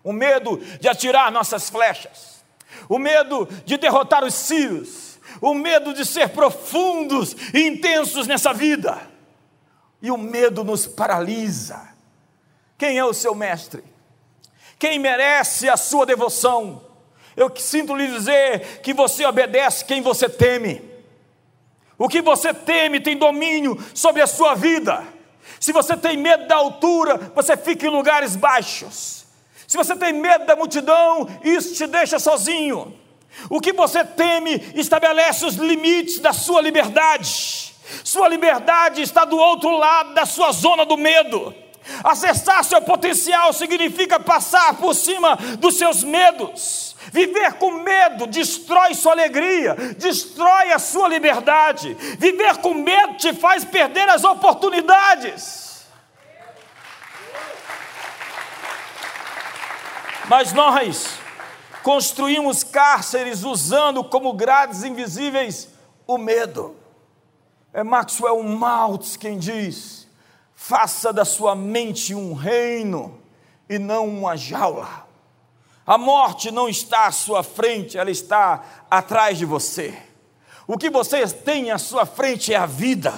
O 0.02 0.12
medo 0.12 0.56
de 0.80 0.88
atirar 0.88 1.30
nossas 1.30 1.68
flechas, 1.68 2.42
o 2.88 2.98
medo 2.98 3.46
de 3.66 3.76
derrotar 3.76 4.24
os 4.24 4.34
sírios, 4.34 5.09
o 5.40 5.54
medo 5.54 5.94
de 5.94 6.04
ser 6.04 6.30
profundos 6.30 7.34
e 7.54 7.66
intensos 7.66 8.26
nessa 8.26 8.52
vida. 8.52 9.00
E 10.02 10.10
o 10.10 10.16
medo 10.16 10.64
nos 10.64 10.86
paralisa. 10.86 11.88
Quem 12.76 12.98
é 12.98 13.04
o 13.04 13.12
seu 13.12 13.34
mestre? 13.34 13.84
Quem 14.78 14.98
merece 14.98 15.68
a 15.68 15.76
sua 15.76 16.06
devoção? 16.06 16.82
Eu 17.36 17.54
sinto 17.56 17.94
lhe 17.94 18.06
dizer 18.06 18.80
que 18.82 18.92
você 18.92 19.24
obedece 19.24 19.84
quem 19.84 20.00
você 20.00 20.28
teme. 20.28 20.82
O 21.98 22.08
que 22.08 22.22
você 22.22 22.54
teme 22.54 23.00
tem 23.00 23.16
domínio 23.16 23.78
sobre 23.94 24.22
a 24.22 24.26
sua 24.26 24.54
vida. 24.54 25.06
Se 25.58 25.72
você 25.72 25.96
tem 25.96 26.16
medo 26.16 26.46
da 26.46 26.56
altura, 26.56 27.18
você 27.34 27.56
fica 27.56 27.86
em 27.86 27.90
lugares 27.90 28.36
baixos. 28.36 29.26
Se 29.66 29.76
você 29.76 29.94
tem 29.94 30.12
medo 30.12 30.46
da 30.46 30.56
multidão, 30.56 31.28
isso 31.44 31.74
te 31.74 31.86
deixa 31.86 32.18
sozinho. 32.18 32.98
O 33.48 33.60
que 33.60 33.72
você 33.72 34.04
teme 34.04 34.72
estabelece 34.74 35.44
os 35.44 35.54
limites 35.56 36.18
da 36.18 36.32
sua 36.32 36.60
liberdade. 36.60 37.74
Sua 38.04 38.28
liberdade 38.28 39.02
está 39.02 39.24
do 39.24 39.36
outro 39.36 39.76
lado 39.76 40.14
da 40.14 40.26
sua 40.26 40.52
zona 40.52 40.84
do 40.84 40.96
medo. 40.96 41.54
Acessar 42.04 42.62
seu 42.62 42.80
potencial 42.82 43.52
significa 43.52 44.20
passar 44.20 44.74
por 44.74 44.94
cima 44.94 45.36
dos 45.58 45.76
seus 45.76 46.04
medos. 46.04 46.94
Viver 47.12 47.54
com 47.54 47.72
medo 47.72 48.26
destrói 48.26 48.94
sua 48.94 49.12
alegria, 49.12 49.74
destrói 49.96 50.72
a 50.72 50.78
sua 50.78 51.08
liberdade. 51.08 51.94
Viver 52.18 52.58
com 52.58 52.74
medo 52.74 53.16
te 53.16 53.32
faz 53.34 53.64
perder 53.64 54.08
as 54.08 54.22
oportunidades. 54.22 55.86
Mas 60.28 60.52
nós 60.52 61.18
construímos 61.82 62.62
cárceres 62.62 63.42
usando 63.44 64.04
como 64.04 64.32
grades 64.32 64.84
invisíveis 64.84 65.68
o 66.06 66.18
medo. 66.18 66.76
É 67.72 67.82
Maxwell 67.82 68.42
Maltz 68.42 69.16
quem 69.16 69.38
diz: 69.38 70.08
faça 70.54 71.12
da 71.12 71.24
sua 71.24 71.54
mente 71.54 72.14
um 72.14 72.34
reino 72.34 73.20
e 73.68 73.78
não 73.78 74.08
uma 74.08 74.36
jaula. 74.36 75.08
A 75.86 75.96
morte 75.96 76.50
não 76.50 76.68
está 76.68 77.06
à 77.06 77.12
sua 77.12 77.42
frente, 77.42 77.98
ela 77.98 78.10
está 78.10 78.62
atrás 78.90 79.38
de 79.38 79.44
você. 79.44 79.96
O 80.66 80.78
que 80.78 80.90
você 80.90 81.26
tem 81.26 81.70
à 81.70 81.78
sua 81.78 82.06
frente 82.06 82.52
é 82.52 82.56
a 82.56 82.66
vida. 82.66 83.12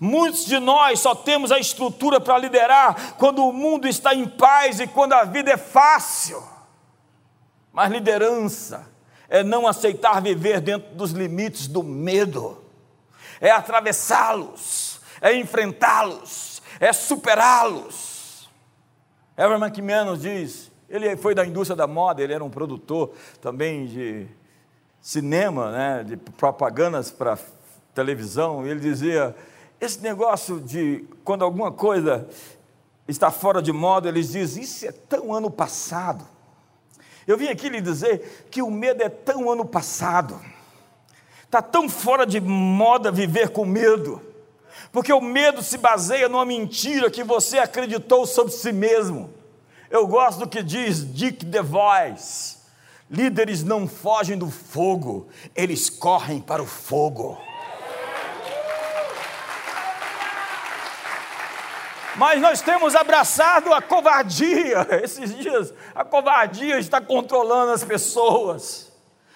Muitos 0.00 0.44
de 0.44 0.58
nós 0.58 1.00
só 1.00 1.14
temos 1.14 1.52
a 1.52 1.58
estrutura 1.58 2.20
para 2.20 2.36
liderar 2.36 3.14
quando 3.16 3.46
o 3.46 3.52
mundo 3.52 3.86
está 3.86 4.14
em 4.14 4.26
paz 4.26 4.80
e 4.80 4.86
quando 4.86 5.12
a 5.12 5.24
vida 5.24 5.52
é 5.52 5.56
fácil. 5.56 6.42
Mas 7.76 7.92
liderança 7.92 8.88
é 9.28 9.44
não 9.44 9.66
aceitar 9.66 10.22
viver 10.22 10.62
dentro 10.62 10.94
dos 10.94 11.10
limites 11.10 11.66
do 11.66 11.82
medo, 11.82 12.64
é 13.38 13.50
atravessá-los, 13.50 14.98
é 15.20 15.36
enfrentá-los, 15.36 16.62
é 16.80 16.90
superá-los. 16.90 18.48
Evan 19.36 19.58
McManus 19.58 20.22
diz: 20.22 20.72
ele 20.88 21.18
foi 21.18 21.34
da 21.34 21.44
indústria 21.44 21.76
da 21.76 21.86
moda, 21.86 22.22
ele 22.22 22.32
era 22.32 22.42
um 22.42 22.48
produtor 22.48 23.12
também 23.42 23.84
de 23.84 24.26
cinema, 24.98 25.70
né, 25.70 26.02
de 26.02 26.16
propagandas 26.16 27.10
para 27.10 27.38
televisão. 27.94 28.66
Ele 28.66 28.80
dizia: 28.80 29.36
esse 29.78 30.00
negócio 30.00 30.60
de 30.60 31.04
quando 31.22 31.44
alguma 31.44 31.70
coisa 31.70 32.26
está 33.06 33.30
fora 33.30 33.60
de 33.60 33.70
moda, 33.70 34.08
eles 34.08 34.32
dizem: 34.32 34.62
isso 34.62 34.86
é 34.86 34.92
tão 34.92 35.30
ano 35.30 35.50
passado. 35.50 36.35
Eu 37.26 37.36
vim 37.36 37.48
aqui 37.48 37.68
lhe 37.68 37.80
dizer 37.80 38.46
que 38.50 38.62
o 38.62 38.70
medo 38.70 39.02
é 39.02 39.08
tão 39.08 39.50
ano 39.50 39.64
passado, 39.64 40.40
está 41.44 41.60
tão 41.60 41.88
fora 41.88 42.24
de 42.24 42.40
moda 42.40 43.10
viver 43.10 43.50
com 43.50 43.64
medo, 43.64 44.22
porque 44.92 45.12
o 45.12 45.20
medo 45.20 45.62
se 45.62 45.76
baseia 45.76 46.28
numa 46.28 46.44
mentira 46.44 47.10
que 47.10 47.24
você 47.24 47.58
acreditou 47.58 48.26
sobre 48.26 48.52
si 48.52 48.72
mesmo. 48.72 49.30
Eu 49.90 50.06
gosto 50.06 50.40
do 50.40 50.48
que 50.48 50.62
diz 50.62 51.04
Dick 51.12 51.44
DeVois: 51.44 52.58
líderes 53.10 53.64
não 53.64 53.88
fogem 53.88 54.38
do 54.38 54.50
fogo, 54.50 55.28
eles 55.54 55.90
correm 55.90 56.40
para 56.40 56.62
o 56.62 56.66
fogo. 56.66 57.38
Mas 62.16 62.40
nós 62.40 62.60
temos 62.62 62.94
abraçado 62.94 63.72
a 63.72 63.82
covardia. 63.82 64.86
Esses 65.02 65.36
dias, 65.36 65.72
a 65.94 66.04
covardia 66.04 66.78
está 66.78 67.00
controlando 67.00 67.72
as 67.72 67.84
pessoas. 67.84 68.92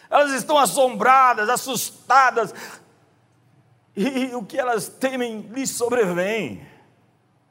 Elas 0.08 0.32
estão 0.32 0.58
assombradas, 0.58 1.48
assustadas. 1.48 2.54
E 3.96 4.34
o 4.34 4.42
que 4.44 4.58
elas 4.58 4.88
temem 4.88 5.40
lhes 5.52 5.70
sobrevém. 5.70 6.66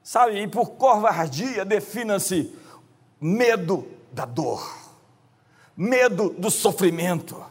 Sabe, 0.01 0.41
e 0.41 0.47
por 0.47 0.71
covardia 0.71 1.63
defina-se 1.63 2.55
medo 3.21 3.87
da 4.11 4.25
dor, 4.25 4.75
medo 5.77 6.29
do 6.31 6.49
sofrimento. 6.49 7.45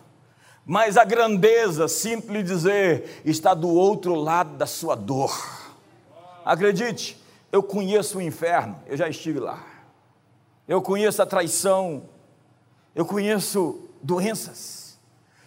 Mas 0.67 0.97
a 0.97 1.05
grandeza, 1.05 1.87
simples 1.87 2.45
dizer, 2.45 3.23
está 3.25 3.55
do 3.55 3.69
outro 3.69 4.15
lado 4.15 4.57
da 4.57 4.67
sua 4.67 4.95
dor. 4.95 5.33
Acredite, 6.45 7.17
eu 7.51 7.63
conheço 7.63 8.19
o 8.19 8.23
inferno, 8.23 8.83
eu 8.87 8.97
já 8.97 9.09
estive 9.09 9.41
lá. 9.41 9.65
Eu 10.67 10.83
conheço 10.83 11.23
a 11.23 11.27
traição, 11.27 12.09
eu 12.95 13.07
conheço 13.07 13.89
doenças, 14.03 14.99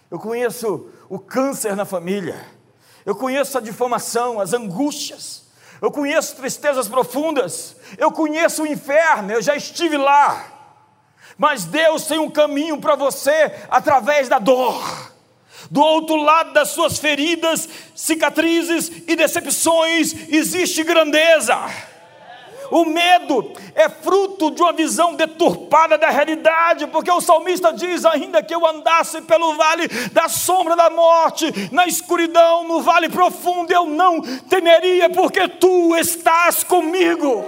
eu 0.10 0.18
conheço 0.18 0.90
o 1.08 1.20
câncer 1.20 1.76
na 1.76 1.86
família, 1.86 2.44
eu 3.06 3.16
conheço 3.16 3.58
a 3.58 3.62
difamação, 3.62 4.40
as 4.40 4.54
angústias, 4.54 5.44
eu 5.82 5.92
conheço 5.92 6.36
tristezas 6.36 6.88
profundas, 6.88 7.76
eu 7.98 8.12
conheço 8.12 8.64
o 8.64 8.68
inferno, 8.68 9.32
eu 9.32 9.42
já 9.42 9.56
estive 9.56 9.98
lá. 9.98 10.48
Mas 11.38 11.66
Deus 11.66 12.06
tem 12.06 12.20
um 12.20 12.30
caminho 12.30 12.80
para 12.80 12.96
você 12.96 13.52
através 13.70 14.28
da 14.28 14.40
dor 14.40 15.12
do 15.70 15.82
outro 15.82 16.18
lado 16.18 16.52
das 16.52 16.72
suas 16.72 17.00
feridas, 17.00 17.68
cicatrizes 17.96 18.92
e 19.08 19.16
decepções, 19.16 20.14
existe 20.30 20.84
grandeza. 20.84 21.56
O 22.72 22.86
medo 22.86 23.52
é 23.76 23.90
fruto 23.90 24.50
de 24.50 24.62
uma 24.62 24.72
visão 24.72 25.14
deturpada 25.14 25.98
da 25.98 26.10
realidade, 26.10 26.88
porque 26.88 27.12
o 27.12 27.20
salmista 27.20 27.74
diz: 27.74 28.06
ainda 28.06 28.42
que 28.42 28.56
eu 28.56 28.66
andasse 28.66 29.22
pelo 29.24 29.56
vale 29.56 29.90
da 30.14 30.30
sombra 30.30 30.74
da 30.74 30.90
morte, 30.90 31.52
na 31.70 31.86
escuridão, 31.86 32.64
no 32.64 32.82
vale 32.82 33.10
profundo, 33.10 33.72
eu 33.74 33.86
não 33.86 34.22
temeria, 34.50 35.10
porque 35.10 35.50
tu 35.50 35.98
estás 35.98 36.64
comigo. 36.64 37.44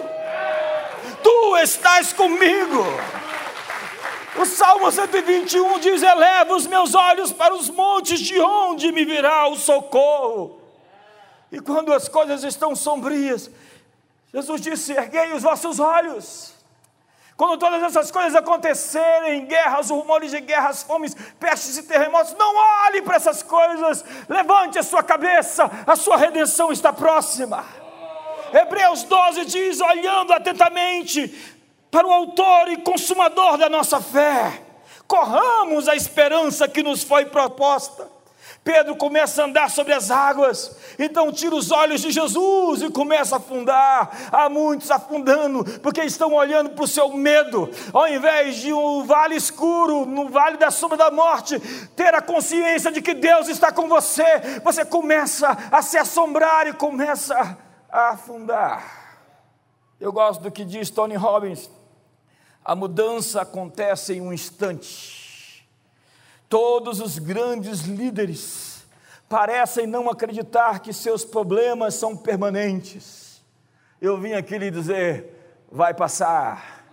Tu 1.23 1.57
estás 1.57 2.11
comigo. 2.11 2.83
O 4.35 4.45
Salmo 4.45 4.91
121 4.91 5.79
diz: 5.79 6.03
Eleva 6.03 6.53
os 6.53 6.67
meus 6.67 6.93
olhos 6.93 7.31
para 7.31 7.55
os 7.55 7.69
montes, 7.69 8.19
de 8.19 8.37
onde 8.41 8.91
me 8.91 9.05
virá 9.05 9.47
o 9.47 9.55
socorro. 9.55 10.59
E 11.49 11.59
quando 11.59 11.93
as 11.93 12.09
coisas 12.09 12.43
estão 12.43 12.75
sombrias, 12.75 13.49
Jesus 14.33 14.61
disse: 14.61 14.93
erguei 14.93 15.31
os 15.33 15.43
vossos 15.43 15.79
olhos. 15.79 16.53
Quando 17.37 17.57
todas 17.57 17.81
essas 17.83 18.11
coisas 18.11 18.35
acontecerem, 18.35 19.45
guerras, 19.45 19.89
rumores 19.89 20.31
de 20.31 20.39
guerras, 20.39 20.83
fomes, 20.83 21.15
pestes 21.39 21.77
e 21.77 21.83
terremotos, 21.83 22.33
não 22.33 22.55
olhe 22.85 23.01
para 23.01 23.15
essas 23.15 23.41
coisas, 23.41 24.05
levante 24.29 24.77
a 24.77 24.83
sua 24.83 25.01
cabeça, 25.01 25.69
a 25.85 25.95
sua 25.95 26.15
redenção 26.15 26.71
está 26.71 26.93
próxima. 26.93 27.65
Hebreus 28.51 29.03
12 29.03 29.45
diz: 29.45 29.81
olhando 29.81 30.33
atentamente 30.33 31.27
para 31.91 32.07
o 32.07 32.11
Autor 32.11 32.69
e 32.69 32.77
Consumador 32.77 33.57
da 33.57 33.69
nossa 33.69 34.01
fé, 34.01 34.61
corramos 35.07 35.87
a 35.87 35.95
esperança 35.95 36.67
que 36.67 36.81
nos 36.81 37.03
foi 37.03 37.25
proposta 37.25 38.12
Pedro 38.63 38.95
começa 38.95 39.41
a 39.41 39.45
andar 39.45 39.69
sobre 39.69 39.91
as 39.93 40.09
águas, 40.09 40.77
então 40.97 41.33
tira 41.33 41.53
os 41.53 41.69
olhos 41.69 41.99
de 41.99 42.11
Jesus 42.11 42.81
e 42.81 42.89
começa 42.89 43.35
a 43.35 43.37
afundar. 43.37 44.29
Há 44.31 44.47
muitos 44.47 44.89
afundando, 44.89 45.65
porque 45.81 46.01
estão 46.01 46.33
olhando 46.33 46.69
para 46.69 46.85
o 46.85 46.87
seu 46.87 47.09
medo, 47.09 47.69
ao 47.91 48.07
invés 48.07 48.55
de 48.55 48.71
um 48.71 49.03
vale 49.05 49.35
escuro, 49.35 50.05
no 50.05 50.29
vale 50.29 50.55
da 50.55 50.71
sombra 50.71 50.97
da 50.97 51.11
morte, 51.11 51.59
ter 51.93 52.15
a 52.15 52.21
consciência 52.21 52.89
de 52.89 53.01
que 53.01 53.13
Deus 53.13 53.49
está 53.49 53.69
com 53.69 53.89
você, 53.89 54.61
você 54.63 54.85
começa 54.85 55.49
a 55.69 55.81
se 55.81 55.97
assombrar 55.97 56.65
e 56.65 56.73
começa 56.73 57.57
a 57.91 58.11
afundar. 58.11 59.03
Eu 59.99 60.13
gosto 60.13 60.41
do 60.41 60.51
que 60.51 60.63
diz 60.63 60.89
Tony 60.89 61.15
Robbins: 61.15 61.69
a 62.63 62.75
mudança 62.75 63.41
acontece 63.41 64.13
em 64.13 64.21
um 64.21 64.31
instante. 64.31 65.22
Todos 66.53 66.99
os 66.99 67.17
grandes 67.17 67.79
líderes 67.79 68.85
parecem 69.27 69.87
não 69.87 70.07
acreditar 70.07 70.81
que 70.81 70.93
seus 70.93 71.25
problemas 71.25 71.95
são 71.95 72.15
permanentes. 72.15 73.43
Eu 73.99 74.19
vim 74.19 74.33
aqui 74.33 74.59
lhe 74.59 74.69
dizer: 74.69 75.65
vai 75.71 75.95
passar, 75.95 76.85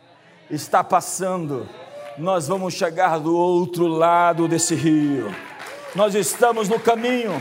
está 0.49 0.83
passando, 0.83 1.68
nós 2.16 2.49
vamos 2.49 2.73
chegar 2.73 3.18
do 3.18 3.37
outro 3.37 3.87
lado 3.87 4.49
desse 4.49 4.75
rio, 4.75 5.31
nós 5.94 6.14
estamos 6.14 6.66
no 6.66 6.81
caminho 6.81 7.38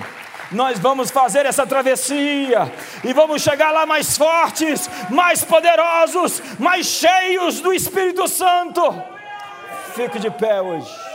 nós 0.52 0.80
vamos 0.80 1.12
fazer 1.12 1.46
essa 1.46 1.66
travessia 1.66 2.74
e 3.04 3.14
vamos 3.14 3.44
chegar 3.44 3.72
lá 3.72 3.86
mais 3.86 4.18
fortes, 4.18 4.90
mais 5.08 5.44
poderosos, 5.44 6.42
mais 6.58 6.88
cheios 6.88 7.62
do 7.62 7.72
Espírito 7.72 8.28
Santo. 8.28 8.82
Fique 9.94 10.18
de 10.18 10.32
pé 10.32 10.60
hoje. 10.60 11.09